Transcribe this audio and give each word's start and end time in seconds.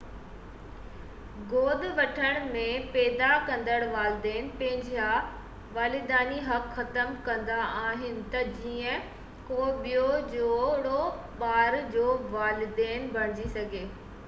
گود 1.49 1.83
وٺڻ 1.97 2.37
۾ 2.53 2.61
پيدا 2.93 3.27
ڪندڙ 3.49 3.73
والدين 3.95 4.47
پنهنجا 4.61 5.09
والديني 5.77 6.39
حق 6.47 6.65
ختم 6.79 7.11
ڪندا 7.29 7.57
آهن 7.83 8.15
ته 8.35 8.49
جيئن 8.63 9.03
ڪو 9.51 9.67
ٻيو 9.83 10.07
جوڙو 10.33 10.99
ٻار 11.43 11.77
جو 11.97 12.11
والدين 12.37 13.07
بڻجي 13.19 13.47
سگهي 13.59 13.83